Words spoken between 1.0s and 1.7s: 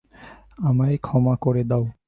ক্ষমা করে